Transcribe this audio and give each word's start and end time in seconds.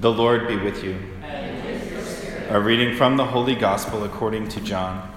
The 0.00 0.10
Lord 0.10 0.48
be 0.48 0.56
with 0.56 0.82
you. 0.82 0.98
A 2.48 2.58
reading 2.58 2.96
from 2.96 3.18
the 3.18 3.26
Holy 3.26 3.54
Gospel 3.54 4.04
according 4.04 4.48
to 4.48 4.60
John. 4.62 5.12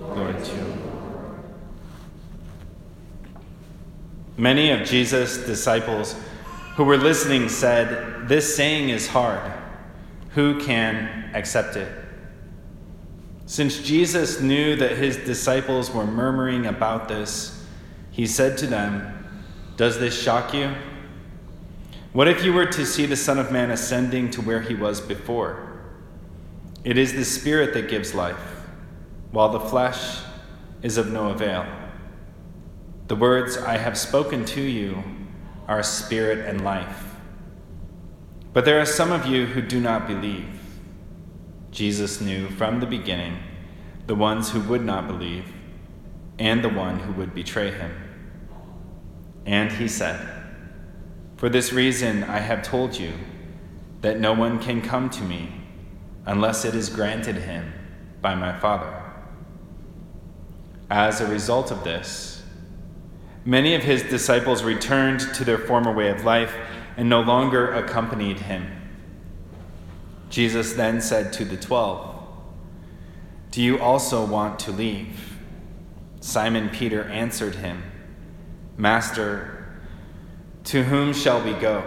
Lord, 0.00 0.42
to 0.42 0.56
you. 0.56 0.74
Many 4.38 4.70
of 4.70 4.88
Jesus' 4.88 5.36
disciples 5.44 6.16
who 6.76 6.84
were 6.84 6.96
listening 6.96 7.50
said, 7.50 8.26
This 8.26 8.56
saying 8.56 8.88
is 8.88 9.06
hard. 9.06 9.52
Who 10.30 10.58
can 10.64 11.30
accept 11.34 11.76
it? 11.76 11.92
Since 13.44 13.82
Jesus 13.82 14.40
knew 14.40 14.76
that 14.76 14.96
his 14.96 15.18
disciples 15.18 15.90
were 15.90 16.06
murmuring 16.06 16.64
about 16.64 17.06
this, 17.06 17.66
he 18.10 18.26
said 18.26 18.56
to 18.58 18.66
them, 18.66 19.28
Does 19.76 19.98
this 19.98 20.18
shock 20.18 20.54
you? 20.54 20.72
What 22.12 22.28
if 22.28 22.44
you 22.44 22.52
were 22.52 22.66
to 22.66 22.84
see 22.84 23.06
the 23.06 23.16
Son 23.16 23.38
of 23.38 23.50
Man 23.50 23.70
ascending 23.70 24.32
to 24.32 24.42
where 24.42 24.60
he 24.60 24.74
was 24.74 25.00
before? 25.00 25.80
It 26.84 26.98
is 26.98 27.14
the 27.14 27.24
Spirit 27.24 27.72
that 27.72 27.88
gives 27.88 28.14
life, 28.14 28.66
while 29.30 29.48
the 29.48 29.60
flesh 29.60 30.20
is 30.82 30.98
of 30.98 31.10
no 31.10 31.30
avail. 31.30 31.64
The 33.06 33.16
words 33.16 33.56
I 33.56 33.78
have 33.78 33.96
spoken 33.96 34.44
to 34.46 34.60
you 34.60 35.02
are 35.66 35.82
spirit 35.82 36.46
and 36.46 36.62
life. 36.62 37.14
But 38.52 38.66
there 38.66 38.78
are 38.78 38.86
some 38.86 39.10
of 39.10 39.24
you 39.24 39.46
who 39.46 39.62
do 39.62 39.80
not 39.80 40.06
believe. 40.06 40.60
Jesus 41.70 42.20
knew 42.20 42.48
from 42.50 42.80
the 42.80 42.86
beginning 42.86 43.38
the 44.06 44.14
ones 44.14 44.50
who 44.50 44.60
would 44.60 44.84
not 44.84 45.06
believe 45.06 45.50
and 46.38 46.62
the 46.62 46.68
one 46.68 46.98
who 46.98 47.12
would 47.12 47.34
betray 47.34 47.70
him. 47.70 47.90
And 49.46 49.72
he 49.72 49.88
said, 49.88 50.41
for 51.42 51.48
this 51.48 51.72
reason, 51.72 52.22
I 52.22 52.38
have 52.38 52.62
told 52.62 52.96
you 52.96 53.14
that 54.00 54.20
no 54.20 54.32
one 54.32 54.60
can 54.60 54.80
come 54.80 55.10
to 55.10 55.24
me 55.24 55.52
unless 56.24 56.64
it 56.64 56.72
is 56.72 56.88
granted 56.88 57.34
him 57.34 57.72
by 58.20 58.36
my 58.36 58.56
Father. 58.60 59.02
As 60.88 61.20
a 61.20 61.26
result 61.26 61.72
of 61.72 61.82
this, 61.82 62.44
many 63.44 63.74
of 63.74 63.82
his 63.82 64.04
disciples 64.04 64.62
returned 64.62 65.18
to 65.34 65.42
their 65.42 65.58
former 65.58 65.92
way 65.92 66.10
of 66.10 66.22
life 66.22 66.54
and 66.96 67.08
no 67.08 67.22
longer 67.22 67.72
accompanied 67.72 68.38
him. 68.38 68.70
Jesus 70.30 70.74
then 70.74 71.00
said 71.00 71.32
to 71.32 71.44
the 71.44 71.56
twelve, 71.56 72.24
Do 73.50 73.60
you 73.60 73.80
also 73.80 74.24
want 74.24 74.60
to 74.60 74.70
leave? 74.70 75.38
Simon 76.20 76.68
Peter 76.68 77.02
answered 77.02 77.56
him, 77.56 77.82
Master, 78.76 79.61
to 80.64 80.84
whom 80.84 81.12
shall 81.12 81.42
we 81.42 81.52
go? 81.54 81.84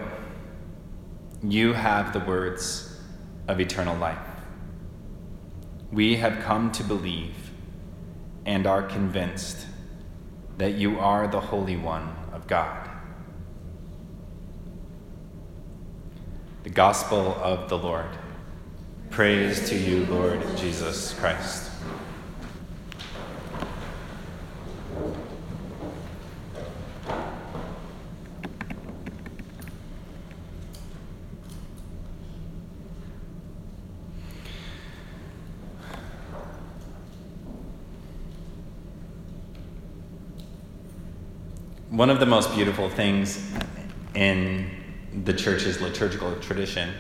You 1.42 1.74
have 1.74 2.14
the 2.14 2.20
words 2.20 3.00
of 3.48 3.60
eternal 3.60 3.98
life. 3.98 4.18
We 5.92 6.18
have 6.18 6.44
come 6.44 6.72
to 6.74 6.84
believe 6.84 7.52
and 8.46 8.68
are 8.68 8.84
convinced 8.84 9.66
that 10.58 10.74
you 10.74 11.00
are 11.00 11.28
the 11.28 11.40
Holy 11.40 11.78
One 11.78 12.16
of 12.34 12.48
God. 12.48 12.90
The 16.64 16.70
Gospel 16.70 17.36
of 17.42 17.70
the 17.70 17.78
Lord. 17.78 18.10
Praise 19.10 19.70
to 19.70 19.76
you, 19.76 20.06
Lord 20.08 20.42
Jesus 20.58 21.14
Christ. 21.14 21.72
One 41.96 42.10
of 42.10 42.20
the 42.20 42.26
most 42.26 42.54
beautiful 42.54 42.90
things 42.90 43.42
in 44.16 44.70
the 45.24 45.32
church's 45.32 45.80
liturgical 45.80 46.36
tradition 46.42 46.94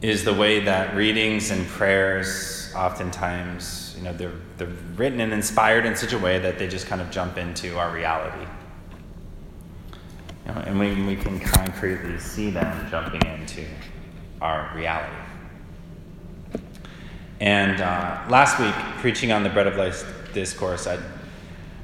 is 0.00 0.24
the 0.24 0.32
way 0.32 0.60
that 0.60 0.96
readings 0.96 1.50
and 1.50 1.66
prayers 1.66 2.72
oftentimes, 2.74 3.94
you 3.98 4.04
know, 4.04 4.14
they're, 4.14 4.32
they're 4.56 4.72
written 4.96 5.20
and 5.20 5.34
inspired 5.34 5.84
in 5.84 5.94
such 5.94 6.14
a 6.14 6.18
way 6.18 6.38
that 6.38 6.58
they 6.58 6.66
just 6.68 6.86
kind 6.86 7.02
of 7.02 7.10
jump 7.10 7.36
into 7.36 7.76
our 7.76 7.92
reality. 7.92 8.46
You 10.46 10.54
know, 10.54 10.60
and 10.60 10.78
we, 10.78 10.94
we 11.02 11.14
can 11.14 11.38
concretely 11.38 12.18
see 12.18 12.48
them 12.48 12.90
jumping 12.90 13.20
into 13.26 13.66
our 14.40 14.72
reality. 14.74 15.16
And 17.40 17.82
uh, 17.82 18.24
last 18.30 18.58
week, 18.58 18.74
preaching 19.02 19.32
on 19.32 19.42
the 19.42 19.50
Bread 19.50 19.66
of 19.66 19.76
Life 19.76 20.32
discourse, 20.32 20.86
I 20.86 20.98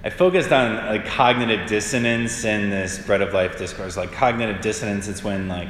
I 0.04 0.10
focused 0.10 0.53
on 0.53 0.76
like 0.84 1.06
cognitive 1.06 1.66
dissonance 1.66 2.44
in 2.44 2.69
this 2.69 2.98
bread 2.98 3.22
of 3.22 3.32
life 3.32 3.56
discourse. 3.56 3.97
Like 3.97 4.12
cognitive 4.12 4.60
dissonance, 4.60 5.09
it's 5.09 5.25
when 5.25 5.48
like 5.48 5.69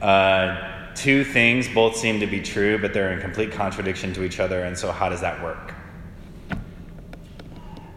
uh, 0.00 0.94
two 0.94 1.22
things 1.22 1.68
both 1.68 1.94
seem 1.94 2.18
to 2.20 2.26
be 2.26 2.40
true, 2.40 2.78
but 2.78 2.94
they're 2.94 3.12
in 3.12 3.20
complete 3.20 3.52
contradiction 3.52 4.14
to 4.14 4.24
each 4.24 4.40
other. 4.40 4.64
And 4.64 4.76
so, 4.76 4.90
how 4.90 5.10
does 5.10 5.20
that 5.20 5.42
work? 5.42 5.74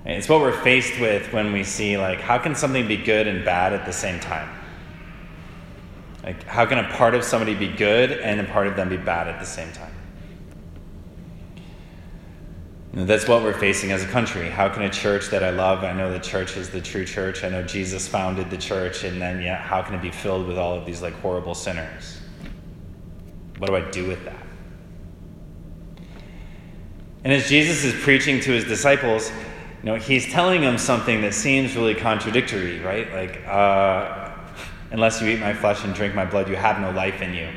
It's 0.03 0.27
what 0.27 0.41
we're 0.41 0.61
faced 0.61 0.99
with 0.99 1.31
when 1.31 1.53
we 1.53 1.63
see 1.63 1.97
like 1.97 2.19
how 2.19 2.37
can 2.37 2.53
something 2.53 2.85
be 2.85 2.97
good 2.97 3.27
and 3.27 3.45
bad 3.45 3.71
at 3.71 3.85
the 3.85 3.93
same 3.93 4.19
time? 4.19 4.49
Like 6.21 6.43
how 6.43 6.65
can 6.65 6.79
a 6.79 6.89
part 6.89 7.15
of 7.15 7.23
somebody 7.23 7.55
be 7.55 7.69
good 7.69 8.11
and 8.11 8.41
a 8.41 8.43
part 8.43 8.67
of 8.67 8.75
them 8.75 8.89
be 8.89 8.97
bad 8.97 9.29
at 9.29 9.39
the 9.39 9.45
same 9.45 9.71
time? 9.71 9.93
That's 12.93 13.25
what 13.25 13.41
we're 13.41 13.57
facing 13.57 13.91
as 13.91 14.03
a 14.03 14.07
country. 14.07 14.49
How 14.49 14.67
can 14.67 14.83
a 14.83 14.89
church 14.89 15.29
that 15.29 15.43
I 15.43 15.51
love, 15.51 15.83
I 15.83 15.93
know 15.93 16.11
the 16.11 16.19
church 16.19 16.57
is 16.57 16.69
the 16.69 16.81
true 16.81 17.05
church, 17.05 17.43
I 17.43 17.49
know 17.49 17.63
Jesus 17.63 18.05
founded 18.07 18.49
the 18.49 18.57
church, 18.57 19.05
and 19.05 19.21
then 19.21 19.41
yet 19.41 19.61
how 19.61 19.81
can 19.81 19.95
it 19.95 20.01
be 20.01 20.11
filled 20.11 20.45
with 20.45 20.57
all 20.57 20.77
of 20.77 20.85
these 20.85 21.01
like 21.01 21.13
horrible 21.21 21.55
sinners? 21.55 22.19
What 23.59 23.67
do 23.67 23.75
I 23.75 23.89
do 23.91 24.07
with 24.07 24.23
that? 24.25 24.45
And 27.23 27.31
as 27.31 27.47
Jesus 27.47 27.85
is 27.85 27.93
preaching 28.01 28.41
to 28.41 28.51
his 28.51 28.65
disciples, 28.65 29.31
you 29.83 29.85
know, 29.85 29.95
he's 29.95 30.29
telling 30.31 30.59
them 30.59 30.77
something 30.77 31.21
that 31.21 31.33
seems 31.33 31.75
really 31.75 31.95
contradictory, 31.95 32.79
right? 32.79 33.11
Like, 33.13 33.47
uh, 33.47 34.31
unless 34.89 35.21
you 35.21 35.29
eat 35.29 35.39
my 35.39 35.53
flesh 35.53 35.85
and 35.85 35.93
drink 35.93 36.13
my 36.13 36.25
blood, 36.25 36.49
you 36.49 36.55
have 36.55 36.79
no 36.81 36.91
life 36.91 37.21
in 37.21 37.33
you 37.33 37.47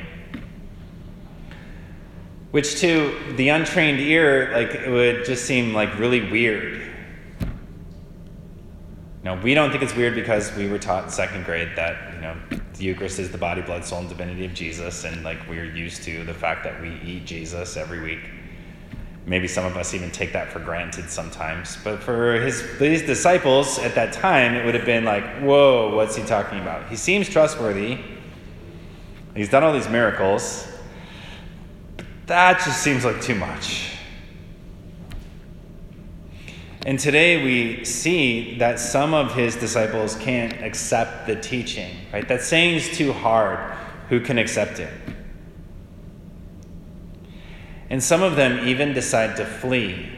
which 2.54 2.78
to 2.78 3.12
the 3.34 3.48
untrained 3.48 3.98
ear 3.98 4.52
like 4.52 4.76
it 4.76 4.88
would 4.88 5.24
just 5.24 5.44
seem 5.44 5.74
like 5.74 5.98
really 5.98 6.30
weird. 6.30 6.80
No 9.24 9.34
we 9.42 9.54
don't 9.54 9.72
think 9.72 9.82
it's 9.82 9.96
weird 9.96 10.14
because 10.14 10.54
we 10.54 10.68
were 10.68 10.78
taught 10.78 11.02
in 11.02 11.10
second 11.10 11.44
grade 11.44 11.70
that 11.74 12.14
you 12.14 12.20
know 12.20 12.36
the 12.74 12.84
eucharist 12.84 13.18
is 13.18 13.32
the 13.32 13.38
body 13.38 13.60
blood 13.60 13.84
soul 13.84 13.98
and 13.98 14.08
divinity 14.08 14.44
of 14.44 14.54
jesus 14.54 15.02
and 15.02 15.24
like 15.24 15.38
we're 15.48 15.64
used 15.64 16.04
to 16.04 16.22
the 16.22 16.32
fact 16.32 16.62
that 16.62 16.80
we 16.80 16.90
eat 17.04 17.24
jesus 17.24 17.76
every 17.76 18.00
week. 18.00 18.30
Maybe 19.26 19.48
some 19.48 19.64
of 19.64 19.76
us 19.76 19.92
even 19.92 20.12
take 20.12 20.32
that 20.32 20.52
for 20.52 20.60
granted 20.60 21.10
sometimes 21.10 21.76
but 21.82 22.04
for 22.04 22.40
his 22.40 22.78
these 22.78 23.02
disciples 23.02 23.80
at 23.80 23.96
that 23.96 24.12
time 24.12 24.54
it 24.54 24.64
would 24.64 24.76
have 24.76 24.86
been 24.86 25.04
like 25.04 25.24
whoa 25.40 25.92
what's 25.92 26.14
he 26.14 26.22
talking 26.22 26.60
about? 26.60 26.88
He 26.88 26.94
seems 26.94 27.28
trustworthy. 27.28 27.98
He's 29.34 29.48
done 29.48 29.64
all 29.64 29.72
these 29.72 29.88
miracles 29.88 30.68
that 32.26 32.60
just 32.64 32.82
seems 32.82 33.04
like 33.04 33.20
too 33.20 33.34
much. 33.34 33.90
And 36.86 36.98
today 36.98 37.42
we 37.42 37.84
see 37.84 38.58
that 38.58 38.78
some 38.78 39.14
of 39.14 39.34
his 39.34 39.56
disciples 39.56 40.16
can't 40.16 40.52
accept 40.62 41.26
the 41.26 41.36
teaching, 41.36 41.96
right? 42.12 42.28
That 42.28 42.42
saying's 42.42 42.94
too 42.96 43.12
hard. 43.12 43.58
Who 44.10 44.20
can 44.20 44.36
accept 44.36 44.80
it? 44.80 44.92
And 47.88 48.02
some 48.02 48.22
of 48.22 48.36
them 48.36 48.68
even 48.68 48.92
decide 48.92 49.36
to 49.36 49.46
flee. 49.46 50.10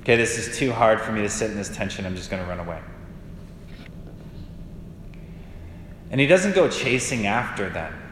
Okay, 0.00 0.16
this 0.16 0.38
is 0.38 0.56
too 0.56 0.72
hard 0.72 1.00
for 1.00 1.12
me 1.12 1.22
to 1.22 1.28
sit 1.28 1.50
in 1.50 1.56
this 1.56 1.74
tension. 1.74 2.06
I'm 2.06 2.16
just 2.16 2.30
going 2.30 2.42
to 2.42 2.48
run 2.48 2.60
away. 2.60 2.80
And 6.10 6.20
he 6.20 6.26
doesn't 6.26 6.54
go 6.54 6.68
chasing 6.70 7.26
after 7.26 7.68
them. 7.68 8.03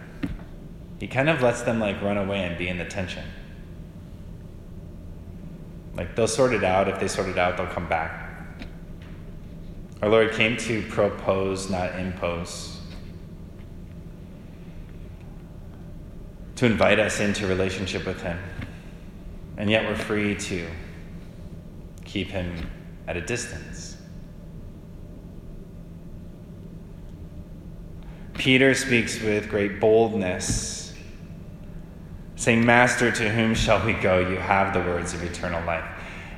He 1.02 1.08
kind 1.08 1.28
of 1.28 1.42
lets 1.42 1.62
them 1.62 1.80
like 1.80 2.00
run 2.00 2.16
away 2.16 2.44
and 2.44 2.56
be 2.56 2.68
in 2.68 2.78
the 2.78 2.84
tension. 2.84 3.24
Like 5.96 6.14
they'll 6.14 6.28
sort 6.28 6.54
it 6.54 6.62
out. 6.62 6.86
If 6.86 7.00
they 7.00 7.08
sort 7.08 7.26
it 7.26 7.36
out, 7.36 7.56
they'll 7.56 7.66
come 7.66 7.88
back. 7.88 8.30
Our 10.00 10.08
Lord 10.08 10.30
came 10.30 10.56
to 10.58 10.80
propose, 10.82 11.68
not 11.68 11.98
impose. 11.98 12.80
To 16.54 16.66
invite 16.66 17.00
us 17.00 17.18
into 17.18 17.48
relationship 17.48 18.06
with 18.06 18.22
Him. 18.22 18.38
And 19.56 19.68
yet 19.68 19.84
we're 19.84 19.96
free 19.96 20.36
to 20.36 20.68
keep 22.04 22.28
Him 22.28 22.70
at 23.08 23.16
a 23.16 23.20
distance. 23.20 23.96
Peter 28.34 28.72
speaks 28.72 29.20
with 29.20 29.48
great 29.48 29.80
boldness, 29.80 30.81
saying, 32.42 32.66
Master, 32.66 33.12
to 33.12 33.30
whom 33.30 33.54
shall 33.54 33.86
we 33.86 33.92
go? 33.92 34.18
You 34.18 34.34
have 34.34 34.74
the 34.74 34.80
words 34.80 35.14
of 35.14 35.22
eternal 35.22 35.64
life. 35.64 35.84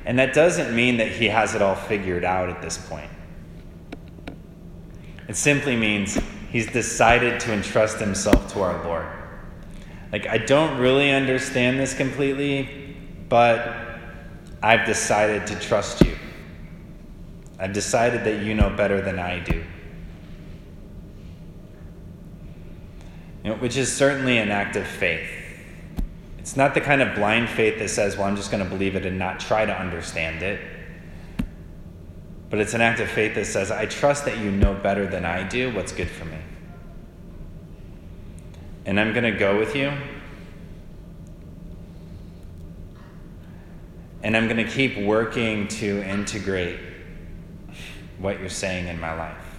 And 0.05 0.19
that 0.19 0.35
doesn't 0.35 0.75
mean 0.75 0.97
that 0.97 1.07
he 1.07 1.25
has 1.29 1.55
it 1.55 1.63
all 1.63 1.73
figured 1.73 2.23
out 2.23 2.47
at 2.47 2.61
this 2.61 2.77
point. 2.77 3.09
It 5.27 5.35
simply 5.35 5.75
means 5.75 6.19
he's 6.51 6.67
decided 6.71 7.39
to 7.39 7.53
entrust 7.53 7.97
himself 7.97 8.53
to 8.53 8.61
our 8.61 8.83
Lord. 8.83 9.07
Like, 10.11 10.27
I 10.27 10.37
don't 10.37 10.77
really 10.77 11.09
understand 11.09 11.79
this 11.79 11.95
completely, 11.95 12.95
but 13.27 13.75
I've 14.61 14.85
decided 14.85 15.47
to 15.47 15.59
trust 15.59 16.01
you. 16.05 16.15
I've 17.57 17.73
decided 17.73 18.25
that 18.25 18.43
you 18.43 18.53
know 18.53 18.69
better 18.69 19.01
than 19.01 19.17
I 19.17 19.39
do. 19.39 19.63
You 23.43 23.49
know, 23.49 23.55
which 23.55 23.75
is 23.75 23.91
certainly 23.91 24.37
an 24.37 24.51
act 24.51 24.75
of 24.75 24.85
faith. 24.85 25.44
It's 26.45 26.55
not 26.55 26.75
the 26.75 26.79
kind 26.79 27.01
of 27.01 27.15
blind 27.15 27.49
faith 27.49 27.79
that 27.79 27.89
says, 27.89 28.17
well, 28.17 28.27
I'm 28.27 28.35
just 28.35 28.51
going 28.51 28.63
to 28.63 28.69
believe 28.69 28.95
it 28.95 29.03
and 29.03 29.17
not 29.17 29.39
try 29.39 29.65
to 29.65 29.75
understand 29.75 30.43
it. 30.43 30.61
But 32.51 32.59
it's 32.59 32.75
an 32.75 32.81
act 32.81 32.99
of 32.99 33.09
faith 33.09 33.33
that 33.33 33.47
says, 33.47 33.71
I 33.71 33.87
trust 33.87 34.25
that 34.25 34.37
you 34.37 34.51
know 34.51 34.75
better 34.75 35.07
than 35.07 35.25
I 35.25 35.41
do 35.41 35.73
what's 35.73 35.91
good 35.91 36.07
for 36.07 36.25
me. 36.25 36.37
And 38.85 38.99
I'm 38.99 39.11
going 39.11 39.23
to 39.23 39.31
go 39.31 39.57
with 39.57 39.75
you. 39.75 39.91
And 44.21 44.37
I'm 44.37 44.47
going 44.47 44.63
to 44.63 44.71
keep 44.71 44.99
working 44.99 45.67
to 45.69 46.03
integrate 46.03 46.79
what 48.19 48.39
you're 48.39 48.49
saying 48.49 48.87
in 48.87 48.99
my 48.99 49.15
life. 49.15 49.57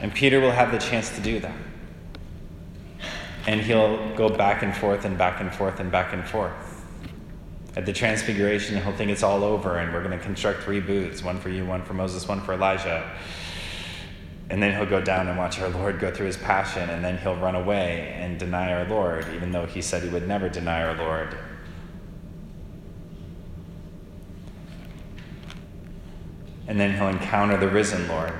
And 0.00 0.14
Peter 0.14 0.40
will 0.40 0.52
have 0.52 0.72
the 0.72 0.78
chance 0.78 1.14
to 1.14 1.20
do 1.20 1.40
that. 1.40 1.65
And 3.46 3.60
he'll 3.60 4.14
go 4.16 4.28
back 4.28 4.62
and 4.62 4.76
forth 4.76 5.04
and 5.04 5.16
back 5.16 5.40
and 5.40 5.54
forth 5.54 5.78
and 5.80 5.90
back 5.90 6.12
and 6.12 6.26
forth. 6.26 6.52
At 7.76 7.84
the 7.84 7.92
Transfiguration, 7.92 8.82
he'll 8.82 8.96
think 8.96 9.10
it's 9.10 9.22
all 9.22 9.44
over 9.44 9.78
and 9.78 9.92
we're 9.92 10.02
going 10.02 10.18
to 10.18 10.24
construct 10.24 10.62
three 10.62 10.80
booths 10.80 11.22
one 11.22 11.38
for 11.38 11.50
you, 11.50 11.64
one 11.64 11.82
for 11.82 11.94
Moses, 11.94 12.26
one 12.26 12.40
for 12.40 12.54
Elijah. 12.54 13.08
And 14.48 14.62
then 14.62 14.74
he'll 14.74 14.88
go 14.88 15.00
down 15.00 15.28
and 15.28 15.36
watch 15.36 15.60
our 15.60 15.68
Lord 15.68 15.98
go 15.98 16.10
through 16.12 16.26
his 16.26 16.36
passion, 16.36 16.88
and 16.88 17.04
then 17.04 17.18
he'll 17.18 17.36
run 17.36 17.56
away 17.56 18.14
and 18.16 18.38
deny 18.38 18.72
our 18.72 18.88
Lord, 18.88 19.26
even 19.34 19.50
though 19.50 19.66
he 19.66 19.82
said 19.82 20.04
he 20.04 20.08
would 20.08 20.28
never 20.28 20.48
deny 20.48 20.84
our 20.84 20.96
Lord. 20.96 21.36
And 26.68 26.78
then 26.78 26.94
he'll 26.96 27.08
encounter 27.08 27.56
the 27.56 27.68
risen 27.68 28.06
Lord, 28.08 28.32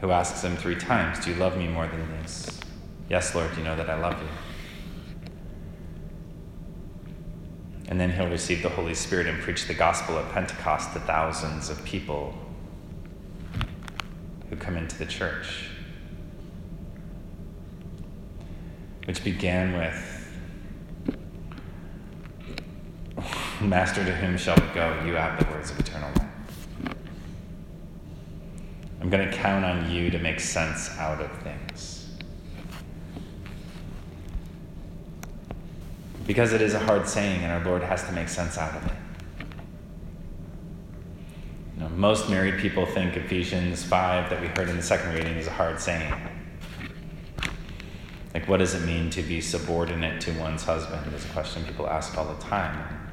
who 0.00 0.10
asks 0.10 0.42
him 0.42 0.56
three 0.56 0.76
times, 0.76 1.24
Do 1.24 1.30
you 1.30 1.36
love 1.36 1.56
me 1.56 1.68
more 1.68 1.86
than 1.86 2.10
this? 2.20 2.60
Yes, 3.08 3.34
Lord, 3.34 3.50
you 3.56 3.64
know 3.64 3.76
that 3.76 3.90
I 3.90 4.00
love 4.00 4.20
you. 4.20 4.28
And 7.88 8.00
then 8.00 8.10
he'll 8.10 8.28
receive 8.28 8.62
the 8.62 8.68
Holy 8.68 8.94
Spirit 8.94 9.26
and 9.26 9.40
preach 9.42 9.66
the 9.66 9.74
gospel 9.74 10.18
at 10.18 10.30
Pentecost 10.32 10.92
to 10.92 11.00
thousands 11.00 11.68
of 11.70 11.84
people 11.84 12.32
who 14.48 14.56
come 14.56 14.76
into 14.76 14.96
the 14.96 15.06
church. 15.06 15.70
Which 19.06 19.24
began 19.24 19.72
with 19.76 20.20
Master, 23.60 24.04
to 24.04 24.12
whom 24.12 24.38
shall 24.38 24.54
we 24.54 24.72
go? 24.72 25.02
You 25.04 25.14
have 25.14 25.38
the 25.38 25.52
words 25.52 25.70
of 25.70 25.80
eternal 25.80 26.08
life. 26.10 26.19
I'm 29.00 29.08
going 29.08 29.28
to 29.28 29.34
count 29.34 29.64
on 29.64 29.90
you 29.90 30.10
to 30.10 30.18
make 30.18 30.40
sense 30.40 30.90
out 30.98 31.20
of 31.20 31.30
things. 31.38 32.06
Because 36.26 36.52
it 36.52 36.60
is 36.60 36.74
a 36.74 36.78
hard 36.78 37.08
saying, 37.08 37.42
and 37.42 37.52
our 37.52 37.64
Lord 37.64 37.82
has 37.82 38.04
to 38.04 38.12
make 38.12 38.28
sense 38.28 38.58
out 38.58 38.76
of 38.76 38.86
it. 38.86 38.96
You 41.74 41.80
know, 41.80 41.88
most 41.90 42.28
married 42.28 42.60
people 42.60 42.84
think 42.84 43.16
Ephesians 43.16 43.82
5 43.82 44.28
that 44.30 44.40
we 44.40 44.48
heard 44.48 44.68
in 44.68 44.76
the 44.76 44.82
second 44.82 45.14
reading 45.14 45.34
is 45.34 45.46
a 45.46 45.50
hard 45.50 45.80
saying. 45.80 46.14
Like, 48.34 48.46
what 48.48 48.58
does 48.58 48.74
it 48.74 48.86
mean 48.86 49.10
to 49.10 49.22
be 49.22 49.40
subordinate 49.40 50.20
to 50.20 50.32
one's 50.38 50.62
husband? 50.62 51.12
Is 51.14 51.24
a 51.24 51.28
question 51.28 51.64
people 51.64 51.88
ask 51.88 52.16
all 52.16 52.26
the 52.26 52.40
time. 52.40 53.10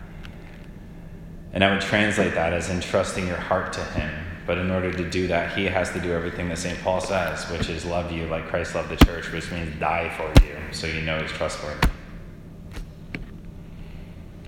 And 1.53 1.63
I 1.63 1.71
would 1.71 1.81
translate 1.81 2.35
that 2.35 2.53
as 2.53 2.69
entrusting 2.69 3.25
your 3.25 3.37
heart 3.37 3.73
to 3.73 3.83
Him. 3.83 4.26
But 4.47 4.57
in 4.57 4.71
order 4.71 4.91
to 4.91 5.09
do 5.09 5.27
that, 5.27 5.55
He 5.55 5.65
has 5.65 5.91
to 5.91 5.99
do 5.99 6.13
everything 6.13 6.49
that 6.49 6.57
St. 6.57 6.79
Paul 6.81 7.01
says, 7.01 7.43
which 7.51 7.69
is 7.69 7.85
love 7.85 8.11
you 8.11 8.25
like 8.27 8.47
Christ 8.47 8.73
loved 8.73 8.89
the 8.89 9.05
church, 9.05 9.31
which 9.31 9.51
means 9.51 9.77
die 9.79 10.09
for 10.09 10.45
you, 10.45 10.55
so 10.71 10.87
you 10.87 11.01
know 11.01 11.19
He's 11.19 11.31
trustworthy. 11.31 11.87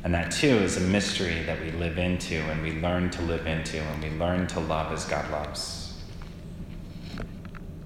And 0.03 0.13
that 0.13 0.31
too 0.31 0.47
is 0.47 0.77
a 0.77 0.81
mystery 0.81 1.43
that 1.43 1.59
we 1.59 1.71
live 1.71 1.97
into 1.97 2.35
and 2.35 2.63
we 2.63 2.79
learn 2.79 3.09
to 3.11 3.21
live 3.23 3.45
into 3.45 3.79
and 3.79 4.01
we 4.01 4.09
learn 4.17 4.47
to 4.47 4.61
love 4.61 4.93
as 4.93 5.03
God 5.05 5.29
loves. 5.29 6.01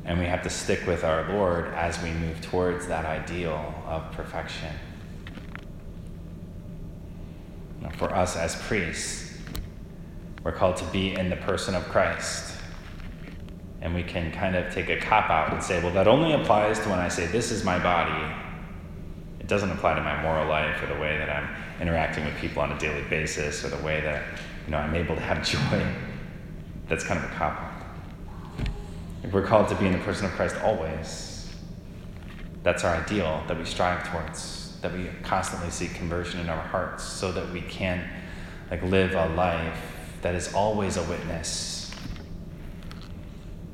And 0.05 0.19
we 0.19 0.25
have 0.25 0.43
to 0.43 0.49
stick 0.49 0.85
with 0.85 1.03
our 1.03 1.27
Lord 1.33 1.73
as 1.73 2.01
we 2.03 2.11
move 2.11 2.39
towards 2.41 2.85
that 2.87 3.05
ideal 3.05 3.73
of 3.87 4.11
perfection 4.11 4.69
for 7.97 8.13
us 8.13 8.35
as 8.35 8.55
priests. 8.63 9.22
We're 10.43 10.51
called 10.51 10.75
to 10.77 10.85
be 10.85 11.15
in 11.15 11.29
the 11.29 11.37
person 11.37 11.73
of 11.73 11.83
Christ. 11.85 12.57
And 13.81 13.93
we 13.93 14.03
can 14.03 14.31
kind 14.31 14.55
of 14.55 14.73
take 14.73 14.89
a 14.89 14.99
cop 14.99 15.29
out 15.29 15.53
and 15.53 15.63
say, 15.63 15.81
well, 15.81 15.93
that 15.93 16.07
only 16.07 16.33
applies 16.33 16.79
to 16.81 16.89
when 16.89 16.99
I 16.99 17.07
say, 17.07 17.27
this 17.27 17.51
is 17.51 17.63
my 17.63 17.79
body. 17.79 18.33
It 19.39 19.47
doesn't 19.47 19.71
apply 19.71 19.95
to 19.95 20.01
my 20.01 20.21
moral 20.21 20.47
life 20.47 20.81
or 20.81 20.87
the 20.87 20.99
way 20.99 21.17
that 21.17 21.29
I'm 21.29 21.81
interacting 21.81 22.25
with 22.25 22.35
people 22.37 22.61
on 22.61 22.71
a 22.71 22.79
daily 22.79 23.03
basis 23.09 23.63
or 23.63 23.69
the 23.69 23.83
way 23.83 24.01
that 24.01 24.23
you 24.65 24.71
know, 24.71 24.77
I'm 24.77 24.95
able 24.95 25.15
to 25.15 25.21
have 25.21 25.45
joy. 25.47 25.85
That's 26.87 27.03
kind 27.03 27.23
of 27.23 27.29
a 27.29 27.33
cop 27.35 27.59
out. 27.59 27.73
If 29.23 29.31
we're 29.31 29.45
called 29.45 29.69
to 29.69 29.75
be 29.75 29.85
in 29.85 29.93
the 29.93 29.99
person 29.99 30.25
of 30.25 30.31
Christ 30.33 30.55
always. 30.63 31.29
That's 32.63 32.85
our 32.85 32.95
ideal 32.95 33.43
that 33.47 33.57
we 33.57 33.65
strive 33.65 34.09
towards 34.09 34.63
that 34.81 34.93
we 34.93 35.09
constantly 35.23 35.69
seek 35.69 35.95
conversion 35.95 36.41
in 36.41 36.49
our 36.49 36.61
hearts 36.61 37.03
so 37.03 37.31
that 37.31 37.49
we 37.51 37.61
can 37.61 38.05
like 38.69 38.83
live 38.83 39.13
a 39.15 39.33
life 39.33 39.92
that 40.23 40.35
is 40.35 40.53
always 40.53 40.95
a 40.95 41.03
witness 41.03 41.91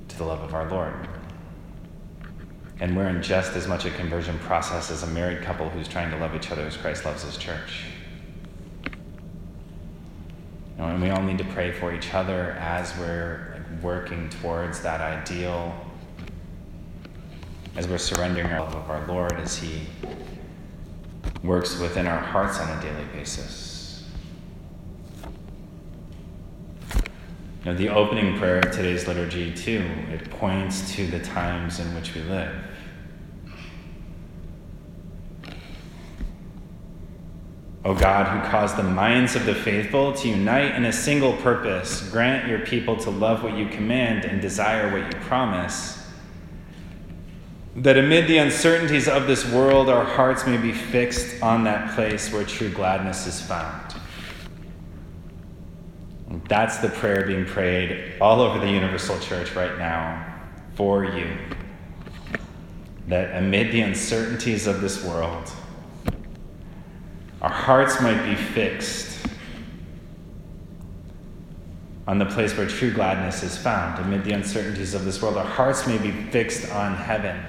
to 0.08 0.18
the 0.18 0.24
love 0.24 0.42
of 0.42 0.56
our 0.56 0.68
Lord. 0.70 1.08
And 2.80 2.98
we're 2.98 3.08
in 3.08 3.22
just 3.22 3.54
as 3.56 3.68
much 3.68 3.86
a 3.86 3.92
conversion 3.92 4.38
process 4.40 4.90
as 4.90 5.04
a 5.04 5.08
married 5.08 5.44
couple 5.44 5.70
who's 5.70 5.88
trying 5.88 6.10
to 6.10 6.18
love 6.18 6.34
each 6.36 6.50
other 6.50 6.64
as 6.64 6.76
Christ 6.76 7.06
loves 7.06 7.22
his 7.22 7.38
church. 7.38 7.84
You 8.84 8.92
know, 10.80 10.86
and 10.86 11.02
we 11.02 11.12
all 11.12 11.22
need 11.22 11.38
to 11.38 11.44
pray 11.46 11.72
for 11.72 11.94
each 11.94 12.16
other 12.16 12.54
as 12.60 12.98
we're 12.98 13.54
like, 13.54 13.84
working 13.84 14.30
towards 14.30 14.82
that 14.82 15.02
ideal, 15.02 15.76
as 17.76 17.88
we're 17.88 18.00
surrendering 18.00 18.48
our 18.48 18.62
love 18.62 18.76
of 18.76 18.90
our 18.90 19.06
Lord 19.06 19.34
as 19.34 19.58
He 19.58 19.82
works 21.44 21.80
within 21.80 22.08
our 22.08 22.20
hearts 22.20 22.60
on 22.60 22.76
a 22.76 22.82
daily 22.82 23.06
basis. 23.14 23.69
Know, 27.70 27.76
the 27.76 27.90
opening 27.90 28.36
prayer 28.40 28.58
of 28.58 28.72
today's 28.72 29.08
liturgy, 29.08 29.54
too, 29.54 29.88
it 30.12 30.28
points 30.32 30.92
to 30.96 31.06
the 31.06 31.20
times 31.20 31.80
in 31.80 31.94
which 31.94 32.16
we 32.16 32.22
live. 32.22 32.56
O 37.86 37.94
God, 37.94 38.26
who 38.26 38.50
caused 38.50 38.76
the 38.76 38.82
minds 38.82 39.36
of 39.36 39.46
the 39.46 39.54
faithful 39.54 40.14
to 40.14 40.30
unite 40.30 40.74
in 40.74 40.86
a 40.86 40.92
single 40.92 41.34
purpose, 41.34 42.10
grant 42.10 42.48
your 42.48 42.58
people 42.62 42.98
to 42.98 43.12
love 43.12 43.44
what 43.44 43.56
you 43.56 43.68
command 43.68 44.26
and 44.26 44.42
desire 44.42 44.92
what 44.92 45.14
you 45.14 45.20
promise 45.28 46.04
that 47.76 47.98
amid 47.98 48.28
the 48.28 48.40
uncertainties 48.40 49.08
of 49.08 49.28
this 49.28 49.46
world, 49.52 49.90
our 49.90 50.04
hearts 50.04 50.48
may 50.48 50.58
be 50.58 50.72
fixed 50.72 51.42
on 51.44 51.66
that 51.66 51.94
place 51.94 52.34
where 52.34 52.44
true 52.44 52.70
gladness 52.70 53.28
is 53.28 53.40
found. 53.40 53.89
That's 56.50 56.80
the 56.80 56.90
prayer 56.90 57.26
being 57.26 57.46
prayed 57.46 58.16
all 58.20 58.42
over 58.42 58.60
the 58.60 58.70
Universal 58.70 59.20
Church 59.20 59.56
right 59.56 59.78
now 59.78 60.26
for 60.76 61.06
you. 61.06 61.38
That 63.08 63.38
amid 63.38 63.72
the 63.72 63.82
uncertainties 63.82 64.68
of 64.68 64.82
this 64.82 65.04
world, 65.04 65.50
our 67.42 67.50
hearts 67.50 68.02
might 68.02 68.22
be 68.26 68.36
fixed 68.36 69.26
on 72.06 72.18
the 72.18 72.26
place 72.26 72.58
where 72.58 72.68
true 72.68 72.92
gladness 72.92 73.44
is 73.44 73.58
found. 73.58 74.04
Amid 74.04 74.26
the 74.26 74.34
uncertainties 74.34 74.94
of 74.94 75.06
this 75.06 75.22
world, 75.22 75.38
our 75.38 75.46
hearts 75.46 75.88
may 75.88 75.98
be 75.98 76.12
fixed 76.12 76.70
on 76.72 76.96
heaven 76.96 77.40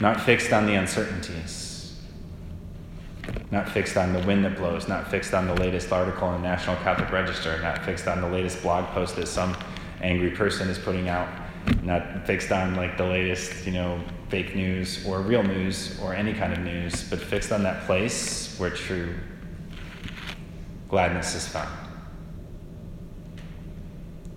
not 0.00 0.20
fixed 0.20 0.52
on 0.52 0.66
the 0.66 0.74
uncertainties, 0.74 1.67
not 3.50 3.68
fixed 3.68 3.96
on 3.96 4.12
the 4.12 4.20
wind 4.26 4.44
that 4.44 4.56
blows, 4.56 4.88
not 4.88 5.10
fixed 5.10 5.32
on 5.32 5.46
the 5.46 5.54
latest 5.54 5.90
article 5.90 6.28
in 6.34 6.42
the 6.42 6.48
National 6.48 6.76
Catholic 6.76 7.10
Register, 7.10 7.60
not 7.62 7.84
fixed 7.84 8.06
on 8.06 8.20
the 8.20 8.28
latest 8.28 8.60
blog 8.62 8.86
post 8.88 9.16
that 9.16 9.26
some 9.26 9.56
angry 10.02 10.30
person 10.30 10.68
is 10.68 10.78
putting 10.78 11.08
out, 11.08 11.28
not 11.82 12.26
fixed 12.26 12.52
on 12.52 12.74
like 12.74 12.96
the 12.98 13.04
latest, 13.04 13.64
you 13.64 13.72
know, 13.72 14.00
fake 14.28 14.54
news 14.54 15.06
or 15.06 15.22
real 15.22 15.42
news 15.42 15.98
or 16.00 16.14
any 16.14 16.34
kind 16.34 16.52
of 16.52 16.58
news, 16.60 17.08
but 17.08 17.18
fixed 17.18 17.50
on 17.50 17.62
that 17.62 17.84
place 17.86 18.54
where 18.58 18.70
true 18.70 19.14
gladness 20.88 21.34
is 21.34 21.48
found. 21.48 21.70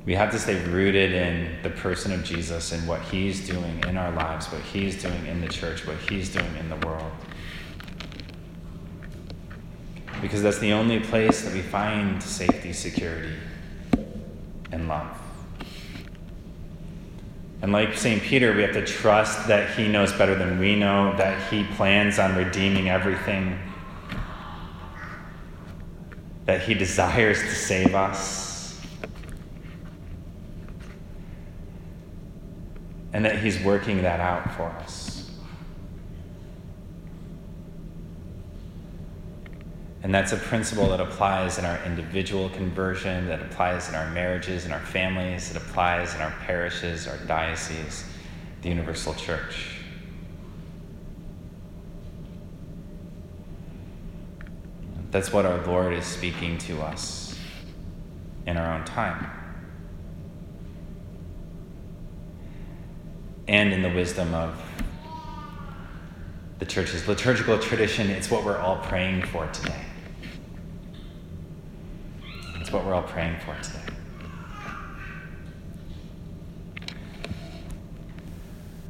We 0.06 0.16
have 0.16 0.32
to 0.32 0.40
stay 0.40 0.64
rooted 0.66 1.12
in 1.12 1.62
the 1.62 1.70
person 1.70 2.12
of 2.12 2.24
Jesus 2.24 2.72
and 2.72 2.88
what 2.88 3.02
he's 3.02 3.46
doing 3.46 3.84
in 3.88 3.98
our 3.98 4.12
lives, 4.14 4.48
what 4.48 4.62
he's 4.62 5.00
doing 5.02 5.28
in 5.28 5.42
the 5.42 5.48
church, 5.48 5.86
what 5.86 5.98
he's 5.98 6.34
doing 6.34 6.56
in 6.58 6.70
the 6.70 6.88
world. 6.88 7.12
Because 10.22 10.44
that's 10.44 10.60
the 10.60 10.74
only 10.74 11.00
place 11.00 11.42
that 11.42 11.54
we 11.54 11.62
find 11.62 12.22
safety, 12.22 12.74
security, 12.74 13.34
and 14.72 14.88
love. 14.88 15.18
And 17.62 17.72
like 17.72 17.96
St. 17.96 18.22
Peter, 18.22 18.54
we 18.54 18.62
have 18.62 18.74
to 18.74 18.86
trust 18.86 19.48
that 19.48 19.76
he 19.76 19.88
knows 19.88 20.14
better 20.14 20.36
than 20.36 20.60
we 20.60 20.76
know, 20.76 21.16
that 21.18 21.52
he 21.52 21.64
plans 21.76 22.20
on 22.20 22.36
redeeming 22.36 22.90
everything, 22.90 23.58
that 26.46 26.62
he 26.62 26.74
desires 26.74 27.40
to 27.40 27.54
save 27.56 27.94
us 27.94 28.42
and 33.14 33.26
that 33.26 33.40
He's 33.40 33.62
working 33.64 34.02
that 34.04 34.20
out 34.20 34.54
for 34.56 34.68
us. 34.84 35.11
And 40.04 40.14
that's 40.14 40.32
a 40.32 40.38
principle 40.38 40.90
that 40.90 41.00
applies 41.00 41.60
in 41.60 41.66
our 41.66 41.84
individual 41.86 42.50
conversion, 42.50 43.28
that 43.28 43.42
applies 43.42 43.88
in 43.88 43.96
our 43.96 44.10
marriages, 44.10 44.66
in 44.66 44.72
our 44.72 44.80
families, 44.80 45.52
that 45.52 45.62
applies 45.62 46.16
in 46.16 46.22
our 46.22 46.32
parishes, 46.46 47.08
our 47.08 47.18
dioceses, 47.18 48.06
the 48.64 48.70
universal 48.70 49.14
church. 49.14 49.78
That's 55.12 55.32
what 55.32 55.46
our 55.46 55.64
Lord 55.66 55.94
is 55.94 56.06
speaking 56.06 56.58
to 56.60 56.82
us 56.82 57.38
in 58.48 58.58
our 58.58 58.74
own 58.74 58.86
time. 58.86 59.42
and 63.52 63.74
in 63.74 63.82
the 63.82 63.90
wisdom 63.90 64.34
of 64.34 64.56
the 66.60 66.66
church's 66.66 67.06
liturgical 67.08 67.60
tradition. 67.60 68.10
It's 68.10 68.32
what 68.32 68.46
we're 68.46 68.58
all 68.58 68.78
praying 68.78 69.24
for 69.24 69.46
today. 69.48 69.91
What 72.72 72.86
we're 72.86 72.94
all 72.94 73.04
praying 73.04 73.38
for 73.42 73.54
today. 73.62 73.80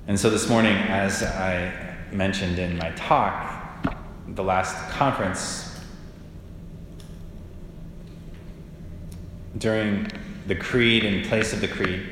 And 0.07 0.19
so 0.19 0.29
this 0.29 0.47
morning, 0.47 0.75
as 0.75 1.23
I 1.23 1.97
mentioned 2.11 2.59
in 2.59 2.77
my 2.77 2.91
talk, 2.91 3.97
the 4.27 4.43
last 4.43 4.75
conference, 4.91 5.79
during 9.57 10.11
the 10.45 10.55
creed, 10.55 11.03
in 11.03 11.27
place 11.27 11.51
of 11.51 11.59
the 11.59 11.67
creed, 11.67 12.07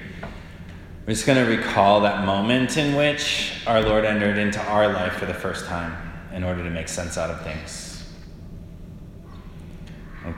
we're 1.05 1.13
just 1.13 1.27
going 1.27 1.45
to 1.45 1.55
recall 1.55 2.01
that 2.01 2.25
moment 2.25 2.77
in 2.77 2.95
which 2.95 3.61
our 3.67 3.81
Lord 3.81 4.05
entered 4.05 4.39
into 4.39 4.59
our 4.59 4.91
life 4.91 5.13
for 5.13 5.27
the 5.27 5.35
first 5.35 5.67
time 5.67 5.95
in 6.33 6.43
order 6.43 6.63
to 6.63 6.69
make 6.71 6.87
sense 6.87 7.15
out 7.15 7.29
of 7.29 7.43
things. 7.43 7.88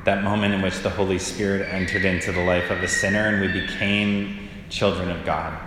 That 0.04 0.24
moment 0.24 0.54
in 0.54 0.62
which 0.62 0.80
the 0.80 0.90
Holy 0.90 1.20
Spirit 1.20 1.68
entered 1.72 2.06
into 2.06 2.32
the 2.32 2.42
life 2.42 2.70
of 2.72 2.82
a 2.82 2.88
sinner 2.88 3.28
and 3.28 3.42
we 3.42 3.62
became 3.62 4.50
children 4.70 5.12
of 5.12 5.26
God. 5.26 5.58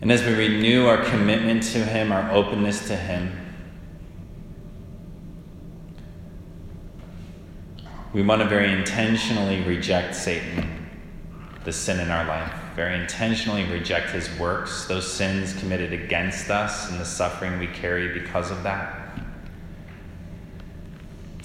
And 0.00 0.12
as 0.12 0.22
we 0.24 0.34
renew 0.34 0.86
our 0.86 1.02
commitment 1.04 1.62
to 1.64 1.84
Him, 1.84 2.12
our 2.12 2.30
openness 2.30 2.86
to 2.88 2.96
Him, 2.96 3.32
we 8.12 8.22
want 8.22 8.40
to 8.42 8.48
very 8.48 8.72
intentionally 8.72 9.62
reject 9.62 10.14
Satan 10.14 10.76
the 11.66 11.72
sin 11.72 11.98
in 11.98 12.10
our 12.12 12.24
life, 12.26 12.52
very 12.76 12.98
intentionally 12.98 13.64
reject 13.64 14.10
his 14.10 14.30
works, 14.38 14.84
those 14.84 15.12
sins 15.12 15.52
committed 15.54 15.92
against 15.92 16.48
us, 16.48 16.88
and 16.88 17.00
the 17.00 17.04
suffering 17.04 17.58
we 17.58 17.66
carry 17.66 18.16
because 18.16 18.52
of 18.52 18.62
that. 18.62 19.05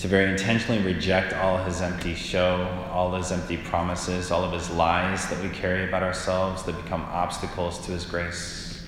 To 0.01 0.08
very 0.08 0.31
intentionally 0.31 0.81
reject 0.81 1.31
all 1.31 1.63
his 1.63 1.79
empty 1.79 2.15
show, 2.15 2.67
all 2.91 3.13
his 3.13 3.31
empty 3.31 3.58
promises, 3.58 4.31
all 4.31 4.43
of 4.43 4.51
his 4.51 4.72
lies 4.72 5.29
that 5.29 5.39
we 5.43 5.50
carry 5.50 5.88
about 5.88 6.01
ourselves 6.01 6.63
that 6.63 6.75
become 6.84 7.03
obstacles 7.03 7.77
to 7.86 7.91
his 7.91 8.03
grace. 8.03 8.84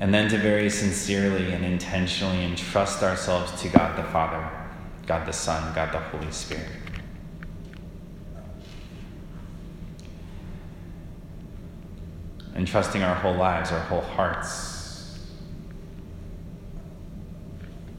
And 0.00 0.14
then 0.14 0.30
to 0.30 0.38
very 0.38 0.70
sincerely 0.70 1.52
and 1.52 1.62
intentionally 1.62 2.42
entrust 2.44 3.02
ourselves 3.02 3.60
to 3.60 3.68
God 3.68 3.98
the 3.98 4.04
Father 4.04 4.50
God 5.06 5.26
the 5.26 5.32
Son, 5.32 5.74
God 5.74 5.92
the 5.92 5.98
Holy 5.98 6.32
Spirit. 6.32 6.64
Entrusting 12.56 13.02
our 13.02 13.14
whole 13.16 13.34
lives, 13.34 13.70
our 13.70 13.80
whole 13.80 14.00
hearts, 14.00 14.77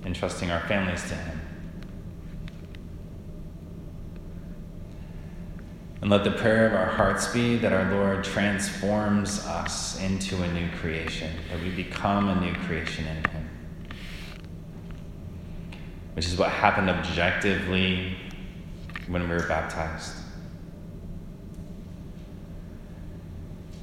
entrusting 0.09 0.51
our 0.51 0.59
families 0.67 1.01
to 1.09 1.15
Him. 1.15 1.41
And 6.01 6.09
let 6.09 6.23
the 6.25 6.31
prayer 6.31 6.67
of 6.67 6.73
our 6.73 6.85
hearts 6.85 7.27
be 7.27 7.55
that 7.57 7.71
our 7.71 7.91
Lord 7.91 8.23
transforms 8.23 9.45
us 9.45 10.01
into 10.01 10.41
a 10.43 10.53
new 10.53 10.69
creation, 10.81 11.31
that 11.49 11.61
we 11.61 11.69
become 11.69 12.27
a 12.29 12.41
new 12.41 12.53
creation 12.65 13.05
in 13.07 13.31
Him 13.31 13.49
which 16.19 16.27
is 16.27 16.37
what 16.37 16.49
happened 16.49 16.89
objectively 16.89 18.13
when 19.07 19.23
we 19.29 19.35
were 19.35 19.47
baptized. 19.47 20.18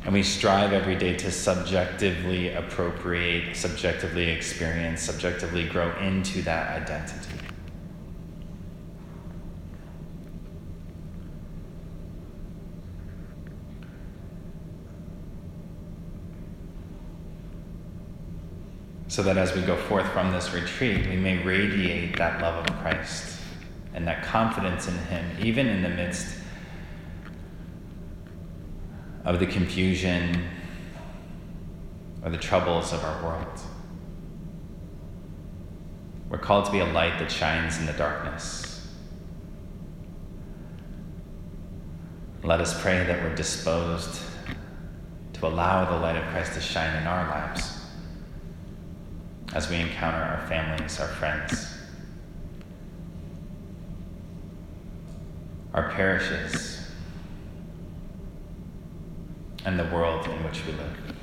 And 0.07 0.15
we 0.15 0.23
strive 0.23 0.73
every 0.73 0.95
day 0.95 1.17
to 1.17 1.33
subjectively 1.33 2.55
appropriate, 2.55 3.57
subjectively 3.57 4.31
experience, 4.31 5.03
subjectively 5.03 5.69
grow 5.69 5.93
into 5.99 6.43
that 6.43 6.81
identity. 6.81 7.41
so 19.09 19.23
that 19.23 19.39
as 19.39 19.55
we 19.55 19.63
go 19.63 19.77
forth 19.85 20.07
from 20.13 20.31
this 20.31 20.53
retreat, 20.53 21.07
we 21.07 21.17
may 21.17 21.39
radiate 21.39 22.19
that 22.19 22.43
love 22.43 22.69
of 22.69 22.77
Christ 22.81 23.41
and 23.95 24.07
that 24.07 24.23
confidence 24.23 24.89
in 24.89 24.95
Him, 25.07 25.25
even 25.41 25.67
in 25.67 25.83
the 25.83 25.89
midst 25.89 26.37
of 29.26 29.40
the 29.40 29.47
confusion 29.47 30.45
or 32.23 32.30
the 32.30 32.38
troubles 32.38 32.92
of 32.92 33.02
our 33.04 33.23
world. 33.25 33.61
We're 36.30 36.38
called 36.38 36.66
to 36.66 36.73
be 36.73 36.78
a 36.78 36.87
light 36.87 37.18
that 37.18 37.30
shines 37.30 37.78
in 37.78 37.87
the 37.87 37.92
darkness. 37.92 38.88
Let 42.45 42.61
us 42.61 42.80
pray 42.80 43.04
that 43.04 43.23
we're 43.23 43.35
disposed 43.35 44.21
to 45.33 45.47
allow 45.47 45.90
the 45.90 45.99
light 45.99 46.16
of 46.16 46.23
Christ 46.30 46.54
to 46.54 46.61
shine 46.61 46.97
in 47.02 47.09
our 47.09 47.28
lives 47.28 47.80
as 49.54 49.68
we 49.68 49.76
encounter 49.76 50.18
our 50.18 50.47
families, 50.47 51.00
our 51.00 51.09
friends, 51.09 51.76
our 55.75 55.90
parishes, 55.90 56.75
and 59.67 59.77
the 59.77 59.85
world 59.87 60.25
in 60.27 60.45
which 60.45 60.65
we 60.65 60.73
live. 60.73 61.16